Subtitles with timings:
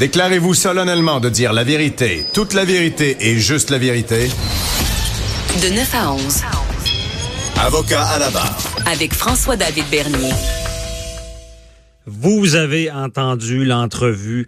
[0.00, 4.30] Déclarez-vous solennellement de dire la vérité, toute la vérité et juste la vérité?
[5.62, 6.42] De 9 à 11.
[7.58, 8.58] Avocat à la barre.
[8.90, 10.32] Avec François-David Bernier.
[12.06, 14.46] Vous avez entendu l'entrevue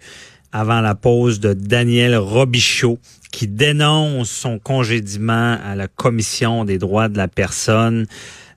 [0.51, 2.97] avant la pause de Daniel Robichaud
[3.31, 8.07] qui dénonce son congédiement à la Commission des droits de la personne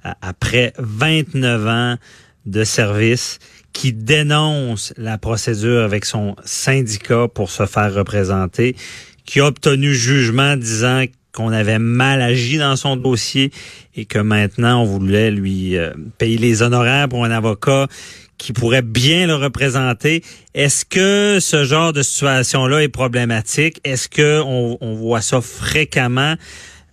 [0.07, 1.97] euh, après 29 ans
[2.47, 3.39] de service
[3.73, 8.75] qui dénonce la procédure avec son syndicat pour se faire représenter,
[9.27, 13.51] qui a obtenu jugement disant qu'on avait mal agi dans son dossier
[13.95, 17.87] et que maintenant on voulait lui euh, payer les honoraires pour un avocat
[18.39, 20.23] qui pourrait bien le représenter.
[20.55, 23.81] Est-ce que ce genre de situation-là est problématique?
[23.85, 26.37] Est-ce que on, on voit ça fréquemment?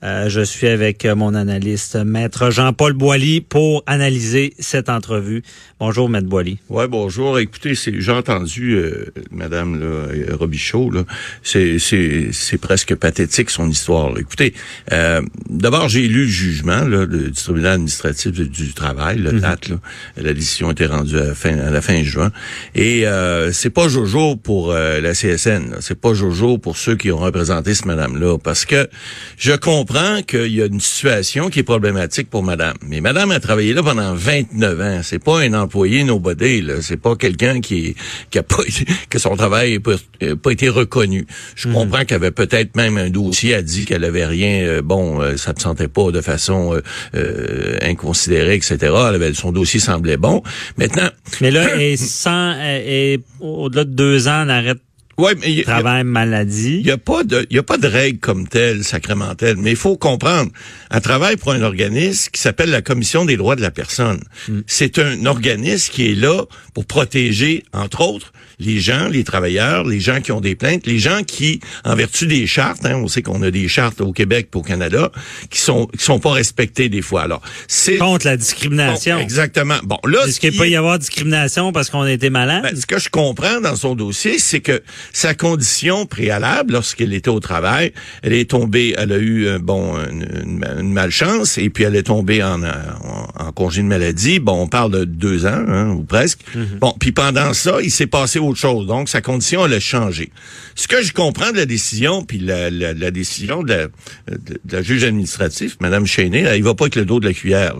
[0.04, 5.44] Euh, je suis avec mon analyste, maître Jean-Paul Boilly, pour analyser cette entrevue.
[5.80, 6.60] Bonjour, maître Boilly.
[6.68, 7.40] Ouais, bonjour.
[7.40, 10.92] Écoutez, j'ai entendu euh, Madame là, euh, Robichaud.
[10.92, 11.04] Là,
[11.42, 14.18] c'est presque pathétique son histoire.
[14.18, 14.54] Écoutez,
[14.92, 19.40] euh, d'abord j'ai lu le jugement là, du tribunal administratif du, travail, le mhm.
[19.40, 19.70] date.
[19.70, 19.76] Là,
[20.18, 22.32] la décision a été rendue à la fin à la fin juin.
[22.76, 25.78] Et euh, c'est pas Jojo pour la CSN.
[25.80, 28.90] C'est pas Jojo pour ceux qui ont représenté ce Madame là, parce que
[29.38, 29.93] je comprends
[30.26, 32.76] qu'il y a une situation qui est problématique pour madame.
[32.88, 35.02] Mais madame a travaillé là pendant 29 ans.
[35.04, 36.82] C'est pas un employé nobody, là.
[36.82, 37.96] C'est pas quelqu'un qui,
[38.30, 38.64] qui a pas,
[39.10, 39.80] que son travail
[40.20, 41.26] n'a pas, été reconnu.
[41.56, 41.74] Je hmm.
[41.74, 45.38] comprends qu'elle avait peut-être même un dossier a dit qu'elle avait rien, euh, bon, euh,
[45.38, 46.80] ça ne sentait pas de façon
[47.16, 48.78] euh, inconsidérée, etc.
[48.82, 50.44] Elle avait, son dossier semblait bon.
[50.78, 51.10] Maintenant.
[51.42, 54.80] Mais là, et sans, et au-delà de deux ans, on arrête
[55.18, 56.80] Ouais, mais travail maladie.
[56.80, 59.72] Il y a pas de il y a pas de règle comme telle sacramentelle, mais
[59.72, 60.52] il faut comprendre.
[60.90, 64.22] Un travail pour un organisme qui s'appelle la Commission des droits de la personne.
[64.48, 64.62] Hmm.
[64.66, 70.00] C'est un organisme qui est là pour protéger entre autres les gens, les travailleurs, les
[70.00, 73.22] gens qui ont des plaintes, les gens qui en vertu des chartes, hein, on sait
[73.22, 75.12] qu'on a des chartes au Québec et au Canada
[75.50, 77.24] qui sont qui sont pas respectées des fois.
[77.24, 79.20] Alors, c'est contre la discrimination.
[79.20, 79.78] exactement.
[79.84, 82.64] Bon, là est-ce qu'il peut y avoir discrimination parce qu'on a été malade?
[82.64, 84.82] Ben, ce que je comprends dans son dossier, c'est que
[85.12, 89.98] sa condition préalable, lorsqu'elle était au travail, elle est tombée, elle a eu euh, bon
[90.10, 94.40] une, malchance et puis elle est tombée en, en, congé de maladie.
[94.40, 96.40] Bon, on parle de deux ans hein, ou presque.
[96.56, 96.80] Mm-hmm.
[96.80, 98.88] Bon, puis pendant ça, il s'est passé autre chose.
[98.88, 100.32] Donc sa condition elle a changé.
[100.76, 103.90] Ce que je comprends de la décision, puis la, la, décision de
[104.72, 107.76] la, juge administratif, Madame Cheney, elle, il va pas avec le dos de la cuillère.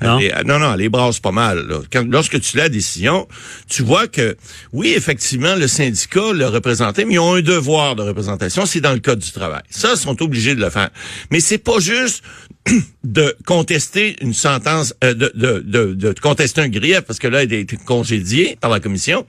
[0.00, 0.18] Non.
[0.44, 1.66] non, non, elle les brasse pas mal.
[2.08, 3.26] lorsque tu l'as la décision,
[3.68, 4.36] tu vois que
[4.72, 9.00] oui, effectivement, le syndicat le mais ils ont un devoir de représentation, c'est dans le
[9.00, 9.62] code du travail.
[9.70, 10.90] Ça, ils sont obligés de le faire.
[11.30, 12.22] Mais c'est pas juste
[13.04, 17.52] de contester une sentence, euh, de, de, de, contester un grief, parce que là, il
[17.52, 19.26] a été congédié par la commission.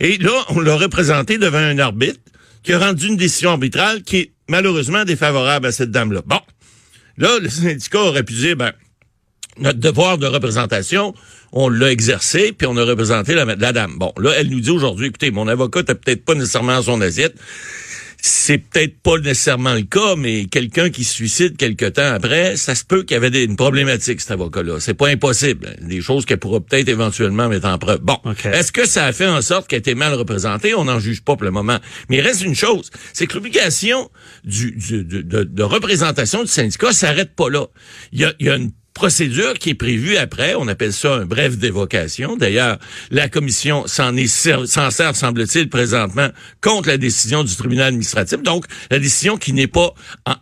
[0.00, 2.20] Et là, on l'a représenté devant un arbitre
[2.62, 6.22] qui a rendu une décision arbitrale qui est malheureusement défavorable à cette dame-là.
[6.26, 6.40] Bon,
[7.16, 8.72] là, le syndicat aurait pu dire, ben,
[9.58, 11.14] notre devoir de représentation,
[11.52, 13.96] on l'a exercé, puis on a représenté la, la, dame.
[13.98, 17.34] Bon, là, elle nous dit aujourd'hui, écoutez, mon avocat n'a peut-être pas nécessairement son assiette.
[18.18, 22.74] C'est peut-être pas nécessairement le cas, mais quelqu'un qui se suicide quelque temps après, ça
[22.74, 24.80] se peut qu'il y avait une problématique, cet avocat-là.
[24.80, 25.76] C'est pas impossible.
[25.80, 28.00] Des choses qu'elle pourra peut-être éventuellement mettre en preuve.
[28.00, 28.18] Bon.
[28.44, 30.74] Est-ce que ça a fait en sorte qu'elle était mal représentée?
[30.74, 31.78] On n'en juge pas pour le moment.
[32.08, 32.90] Mais il reste une chose.
[33.12, 34.10] C'est que l'obligation
[34.44, 37.66] du, de, représentation du syndicat s'arrête pas là.
[38.12, 40.54] Il y a, il y a une procédure qui est prévue après.
[40.54, 42.38] On appelle ça un bref d'évocation.
[42.38, 42.78] D'ailleurs,
[43.10, 46.28] la commission s'en sert, semble-t-il, présentement
[46.62, 48.42] contre la décision du tribunal administratif.
[48.42, 49.92] Donc, la décision qui n'est pas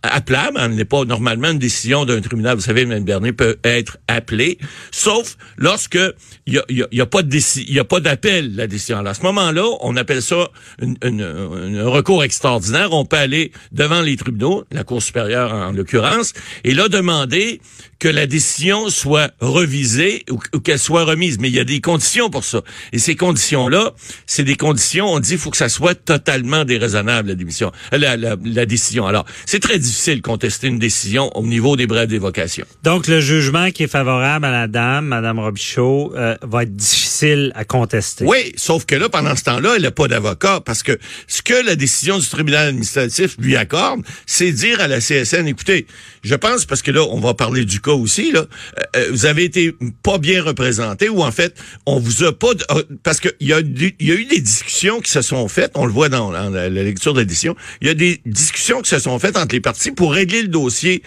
[0.04, 2.54] appelable, elle n'est pas normalement une décision d'un tribunal.
[2.54, 4.58] Vous savez, Mme Bernier peut être appelée,
[4.92, 5.98] sauf lorsque
[6.46, 8.98] il y a, y a, pas de il y a pas d'appel la décision.
[8.98, 10.48] Alors, à ce moment-là, on appelle ça
[10.80, 12.92] un recours extraordinaire.
[12.92, 17.60] On peut aller devant les tribunaux, la Cour supérieure en l'occurrence, et là demander
[18.04, 21.38] que la décision soit revisée ou, qu'elle soit remise.
[21.38, 22.60] Mais il y a des conditions pour ça.
[22.92, 23.94] Et ces conditions-là,
[24.26, 28.18] c'est des conditions, on dit, faut que ça soit totalement déraisonnable, la démission, euh, la,
[28.18, 29.06] la, la décision.
[29.06, 32.66] Alors, c'est très difficile de contester une décision au niveau des brèves d'évocation.
[32.82, 37.52] Donc, le jugement qui est favorable à la dame, Madame Robichaud, euh, va être difficile
[37.54, 38.26] à contester.
[38.26, 41.54] Oui, sauf que là, pendant ce temps-là, elle n'a pas d'avocat parce que ce que
[41.64, 45.86] la décision du tribunal administratif lui accorde, c'est dire à la CSN, écoutez,
[46.22, 49.26] je pense, parce que là, on va parler du cas aussi, là, euh, euh, vous
[49.26, 51.54] avez été pas bien représenté ou en fait,
[51.86, 52.52] on vous a pas...
[52.70, 55.86] Euh, parce qu'il y, a, y a eu des discussions qui se sont faites, on
[55.86, 59.18] le voit dans, la, lecture de l'édition, il y a des discussions qui se sont
[59.18, 61.02] faites entre les parties pour régler le dossier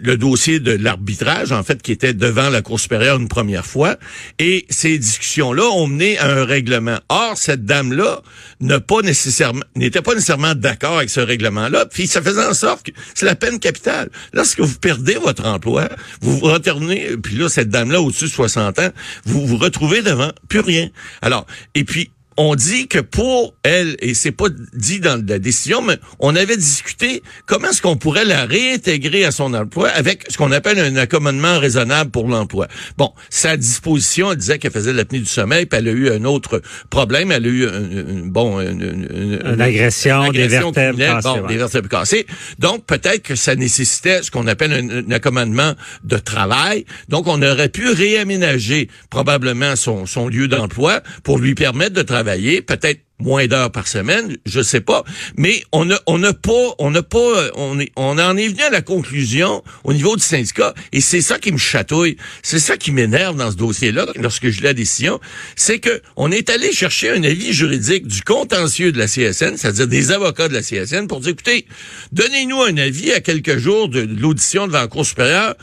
[0.00, 3.96] le dossier de l'arbitrage, en fait, qui était devant la Cour supérieure une première fois.
[4.38, 6.98] Et ces discussions-là ont mené à un règlement.
[7.08, 8.22] Or, cette dame-là
[8.86, 11.86] pas nécessairement, n'était pas nécessairement d'accord avec ce règlement-là.
[11.86, 14.10] Puis ça faisait en sorte que c'est la peine capitale.
[14.32, 15.88] Lorsque vous perdez votre emploi,
[16.20, 18.90] vous vous retournez, puis là, cette dame-là, au-dessus de 60 ans,
[19.24, 20.90] vous vous retrouvez devant plus rien.
[21.20, 25.82] Alors, et puis, on dit que pour elle, et c'est pas dit dans la décision,
[25.82, 30.38] mais on avait discuté comment est-ce qu'on pourrait la réintégrer à son emploi avec ce
[30.38, 32.68] qu'on appelle un accommodement raisonnable pour l'emploi.
[32.96, 36.24] Bon, sa disposition, elle disait qu'elle faisait l'apnée du sommeil, puis elle a eu un
[36.24, 41.88] autre problème, elle a eu un, bon une, agression, des vertèbres cassées, bon, des vertèbres
[41.88, 42.26] cassées.
[42.58, 45.74] Donc peut-être que ça nécessitait ce qu'on appelle un, accommodement
[46.04, 46.86] de travail.
[47.08, 52.21] Donc on aurait pu réaménager probablement son, son lieu d'emploi pour lui permettre de travailler
[52.24, 55.04] peut-être moins d'heures par semaine, je sais pas,
[55.36, 58.82] mais on n'a on pas on n'a pas on est en est venu à la
[58.82, 63.36] conclusion au niveau du syndicat et c'est ça qui me chatouille, c'est ça qui m'énerve
[63.36, 65.20] dans ce dossier-là lorsque je lis la décision,
[65.56, 69.86] c'est que on est allé chercher un avis juridique du contentieux de la CSN, c'est-à-dire
[69.86, 71.66] des avocats de la CSN pour dire écoutez,
[72.12, 75.54] donnez-nous un avis à quelques jours de, l'audition devant la Cour supérieure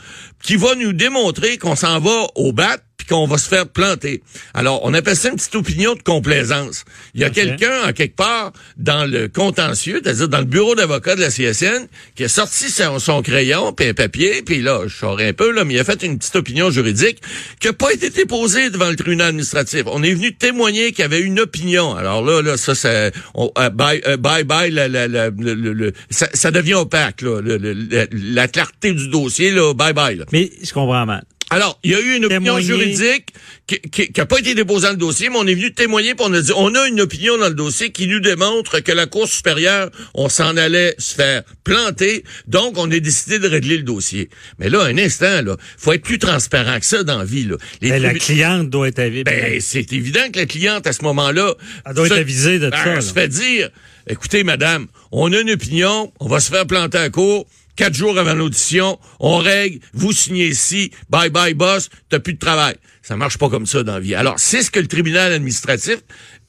[0.42, 2.78] qui va nous démontrer qu'on s'en va au bat
[3.10, 4.22] qu'on va se faire planter.
[4.54, 6.84] Alors, on appelle ça une petite opinion de complaisance.
[7.14, 11.16] Il y a quelqu'un, en quelque part, dans le contentieux, c'est-à-dire dans le bureau d'avocat
[11.16, 15.28] de la CSN, qui a sorti son, crayon, puis un papier, puis là, je saurais
[15.28, 17.20] un peu, là, mais il a fait une petite opinion juridique
[17.58, 19.82] qui n'a pas été déposée devant le tribunal administratif.
[19.86, 21.96] On est venu témoigner qu'il y avait une opinion.
[21.96, 25.92] Alors là, là, ça, ça on, euh, bye, euh, bye, bye, la, la, la, le,
[26.10, 30.16] ça, ça, devient opaque, là, la, clarté du dossier, là, bye, bye.
[30.16, 30.26] Là.
[30.32, 31.24] Mais je comprends mal.
[31.52, 33.34] Alors, il y a eu une opinion juridique
[33.66, 36.40] qui n'a pas été déposée dans le dossier, mais on est venu témoigner pour nous
[36.40, 39.90] dire, on a une opinion dans le dossier qui nous démontre que la Cour supérieure,
[40.14, 44.30] on s'en allait se faire planter, donc on a décidé de régler le dossier.
[44.60, 47.44] Mais là, un instant, là, faut être plus transparent que ça dans la vie.
[47.44, 47.56] Là.
[47.82, 49.24] Ben, la cliente doit être avisée.
[49.24, 51.54] Ben, c'est évident que la cliente, à ce moment-là...
[51.84, 52.94] Elle doit être avisée de ben, ça.
[52.94, 53.70] Elle se fait dire,
[54.06, 57.46] écoutez, madame, on a une opinion, on va se faire planter à court,
[57.80, 62.38] Quatre jours avant l'audition, on règle, vous signez ici, bye bye boss, t'as plus de
[62.38, 62.74] travail.
[63.00, 64.14] Ça marche pas comme ça dans la vie.
[64.14, 65.96] Alors, c'est ce que le tribunal administratif,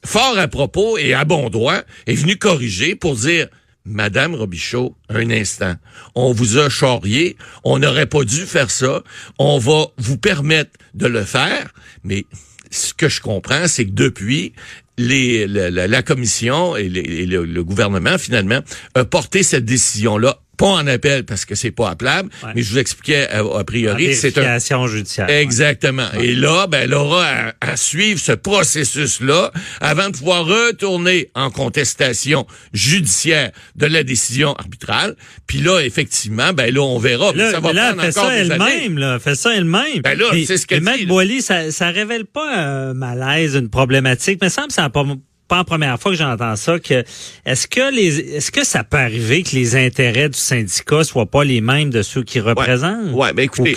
[0.04, 3.48] fort à propos et à bon droit, est venu corriger pour dire,
[3.86, 5.76] Madame Robichaud, un instant,
[6.14, 9.02] on vous a charrié, on n'aurait pas dû faire ça,
[9.38, 11.72] on va vous permettre de le faire,
[12.04, 12.26] mais
[12.70, 14.52] ce que je comprends, c'est que depuis,
[14.98, 18.60] les, la, commission et, le, le, gouvernement, finalement,
[18.94, 22.78] a porté cette décision-là pas en appel parce que c'est pas appelable, mais je vous
[22.78, 25.30] expliquais a, priori, c'est un judiciaire.
[25.30, 26.08] Exactement.
[26.20, 32.46] Et là, ben elle aura à, suivre ce processus-là avant de pouvoir retourner en contestation
[32.72, 35.16] judiciaire de la décision arbitrale.
[35.46, 37.32] Puis là, effectivement, ben là on verra.
[37.32, 40.02] Là, ça va là, fait ça elle-même, là, fait ça elle-même.
[40.02, 41.06] Ben là, c'est ce que dit.
[41.06, 45.04] Boily, ça, ça révèle pas un malaise, une problématique, mais ça me semble pas
[45.52, 47.04] pas la première fois que j'entends ça que
[47.44, 51.44] est-ce que les est-ce que ça peut arriver que les intérêts du syndicat soient pas
[51.44, 53.12] les mêmes de ceux qui représentent?
[53.12, 53.74] Ouais, ben écoutez,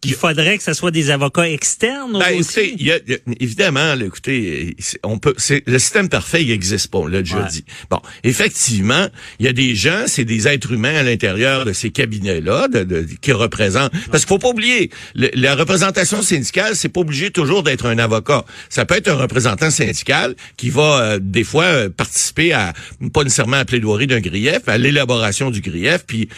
[0.00, 2.98] qu'il faudrait que ce soit des avocats externes ben, écoutez, y a,
[3.38, 4.74] évidemment, écoutez,
[5.04, 7.64] on peut c'est le système parfait il existe pas, là je dis.
[7.88, 9.06] Bon, effectivement,
[9.38, 12.66] il y a des gens, c'est des êtres humains à l'intérieur de ces cabinets là
[12.66, 13.92] de, qui représentent.
[14.10, 18.44] Parce qu'il faut pas oublier la représentation syndicale, c'est pas obligé toujours d'être un avocat.
[18.68, 22.72] Ça peut être un représentant syndical qui va euh, des fois euh, participer à
[23.12, 26.28] pas nécessairement à la plaidoirie d'un grief, à l'élaboration du grief, puis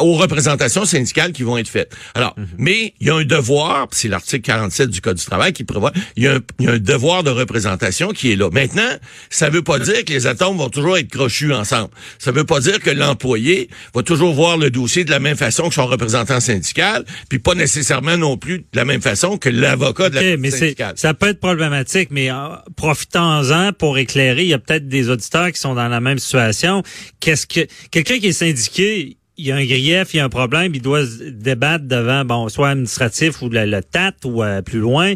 [0.00, 1.94] aux représentations syndicales qui vont être faites.
[2.14, 2.46] Alors, mhm.
[2.58, 5.92] mais il y a un devoir, c'est l'article 47 du Code du travail qui prévoit,
[6.16, 8.50] il y, a un, devoir de représentation qui est là.
[8.50, 8.88] Maintenant,
[9.30, 11.90] ça veut pas dire que les atomes vont toujours être crochus ensemble.
[12.18, 15.68] Ça veut pas dire que l'employé va toujours voir le dossier de la même façon
[15.68, 20.10] que son représentant syndical, puis pas nécessairement non plus de la même façon que l'avocat
[20.10, 20.94] de la mais syndicale.
[20.96, 22.34] Ça peut être problématique, mais euh,
[22.76, 24.42] profitons-en pour éclairer.
[24.42, 26.82] Il y a peut-être des auditeurs qui sont dans la même situation.
[27.20, 30.30] Qu'est-ce que quelqu'un qui est syndiqué, il y a un grief, il y a un
[30.30, 34.78] problème, il doit se débattre devant, bon, soit administratif ou le, TAT ou euh, plus
[34.78, 35.14] loin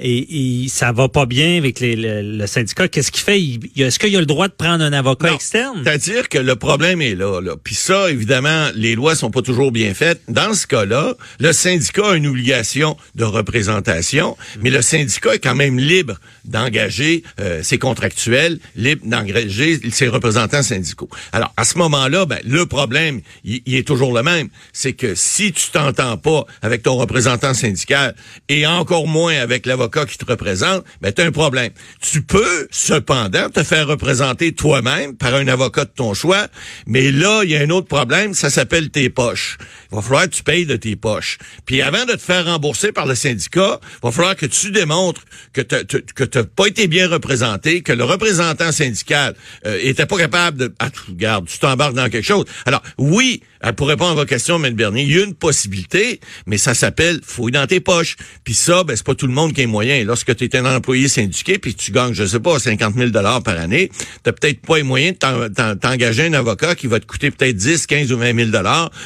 [0.00, 3.40] et, et, ça va pas bien avec les, le, syndicat, qu'est-ce qu'il fait?
[3.76, 5.82] Est-ce qu'il a le droit de prendre un avocat externe?
[5.82, 7.40] C'est-à-dire que le problème est là.
[7.40, 7.56] là.
[7.62, 10.20] Puis ça, évidemment, les lois sont pas toujours bien faites.
[10.28, 15.56] Dans ce cas-là, le syndicat a une obligation de représentation, mais le syndicat est quand
[15.56, 16.14] même libre
[16.44, 21.08] d'engager euh, ses contractuels, libre d'engager ses représentants syndicaux.
[21.32, 24.48] Alors, à ce moment-là, ben, le problème, il, il est toujours le même.
[24.72, 28.14] C'est que si tu t'entends pas avec ton représentant syndical
[28.48, 31.70] et encore moins avec l'avocat qui te représente, ben tu as un problème.
[32.00, 36.48] Tu peux cependant te faire représenter toi-même par un avocat de ton choix,
[36.86, 39.58] mais là, il y a un autre problème, ça s'appelle tes poches.
[39.90, 41.38] Il va falloir que tu payes de tes poches.
[41.66, 45.22] Puis avant de te faire rembourser par le syndicat, il va falloir que tu démontres
[45.52, 49.34] que tu que t'as pas été bien représenté, que le représentant syndical
[49.66, 50.74] euh, était pas capable de...
[50.78, 52.44] Ah, regarde, tu t'embarques dans quelque chose.
[52.66, 53.42] Alors, oui,
[53.76, 54.74] pour répondre à votre question, M.
[54.74, 58.16] Bernier, il y a une possibilité, mais ça s'appelle fouille dans tes poches.
[58.44, 59.64] Puis ça, ben, c'est pas tout le monde qui a
[60.04, 63.58] Lorsque tu es un employé syndiqué, puis tu gagnes, je sais pas, 50 000 par
[63.58, 63.90] année,
[64.22, 67.86] t'as peut-être pas les moyens de t'engager un avocat qui va te coûter peut-être 10,
[67.86, 68.50] 15 ou 20 000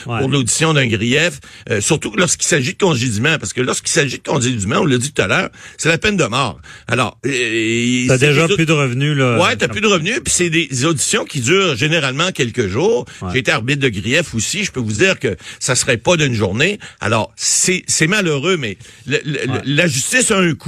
[0.04, 4.22] pour l'audition d'un grief, euh, surtout lorsqu'il s'agit de congédiement, parce que lorsqu'il s'agit de
[4.22, 6.60] congédiement, on l'a dit tout à l'heure, c'est la peine de mort.
[6.88, 9.38] Alors, euh, t'as déjà plus de revenus là.
[9.38, 13.04] Ouais, t'as plus de revenus, puis c'est des auditions qui durent généralement quelques jours.
[13.32, 16.34] J'ai été arbitre de grief aussi, je peux vous dire que ça serait pas d'une
[16.34, 16.78] journée.
[17.00, 18.76] Alors, c'est c'est malheureux, mais
[19.06, 20.61] la justice a un coût.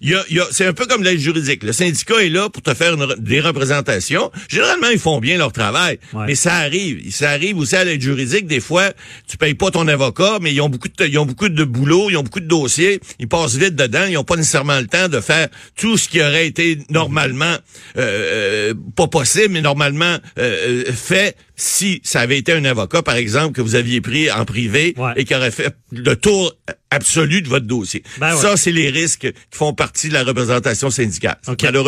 [0.00, 1.62] Il y a, il y a c'est un peu comme l'aide juridique.
[1.62, 4.30] Le syndicat est là pour te faire des représentations.
[4.48, 7.10] Généralement, ils font bien leur travail, mais ça arrive.
[7.12, 8.46] Ça arrive aussi à l'aide juridique.
[8.46, 8.92] Des fois,
[9.28, 12.10] tu payes pas ton avocat, mais ils ont beaucoup de, ils ont beaucoup de boulot,
[12.10, 13.00] ils ont beaucoup de dossiers.
[13.18, 14.06] Ils passent vite dedans.
[14.08, 17.56] Ils ont pas nécessairement le temps de faire tout ce qui aurait été normalement
[17.96, 23.02] euh, euh pas possible, mais normalement euh, euh, fait si ça avait été un avocat,
[23.02, 26.54] par exemple, que vous aviez pris en privé et qui aurait fait le tour
[26.90, 28.02] absolu de votre dossier.
[28.18, 31.38] Ben ça, c'est les risques qui font partie de la représentation syndicale.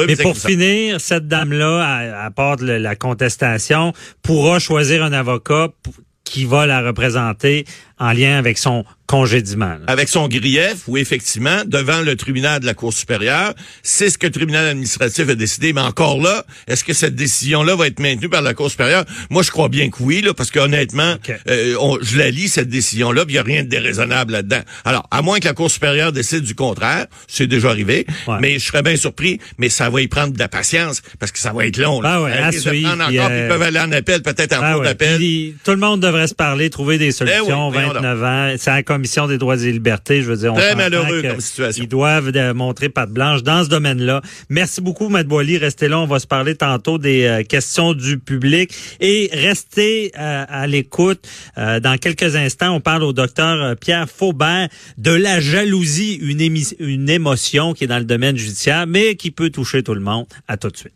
[0.06, 5.68] mais, pour finir, cette dame-là, à, à part la contestation, pourra choisir un avocat
[6.24, 7.64] qui va la représenter
[7.98, 9.76] en lien avec son congédiement.
[9.86, 14.26] Avec son grief, ou effectivement, devant le tribunal de la Cour supérieure, c'est ce que
[14.26, 15.72] le tribunal administratif a décidé.
[15.72, 19.04] Mais encore là, est-ce que cette décision-là va être maintenue par la Cour supérieure?
[19.30, 21.16] Moi, je crois bien que oui, là, parce qu'honnêtement,
[21.48, 24.60] euh, je la lis, cette décision-là, il n'y a rien de déraisonnable là-dedans.
[24.84, 28.06] Alors, à moins que la Cour supérieure décide du contraire, c'est déjà arrivé,
[28.40, 31.38] mais je serais bien surpris, mais ça va y prendre de la patience, parce que
[31.38, 32.02] ça va être long.
[32.04, 35.18] Ah ouais, suivre, encore, euh, ils peuvent aller en appel, peut-être en ah cours d'appel.
[35.64, 37.70] Tout le monde devrait se parler, trouver des ben solutions.
[37.70, 40.52] 29 ans, c'est la Commission des droits et libertés, je veux dire.
[40.52, 41.84] On Très malheureux comme situation.
[41.84, 44.22] Ils doivent montrer patte blanche dans ce domaine-là.
[44.48, 45.56] Merci beaucoup, Matt Boily.
[45.56, 48.74] Restez là, on va se parler tantôt des euh, questions du public.
[48.98, 51.28] Et restez euh, à l'écoute.
[51.58, 56.40] Euh, dans quelques instants, on parle au docteur Pierre Faubert de la jalousie, une,
[56.80, 60.26] une émotion qui est dans le domaine judiciaire, mais qui peut toucher tout le monde.
[60.48, 60.92] À tout de suite.